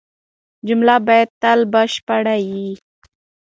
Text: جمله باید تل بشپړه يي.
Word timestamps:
جمله 0.67 0.95
باید 1.07 1.29
تل 1.41 1.59
بشپړه 1.73 2.35
يي. 2.49 2.69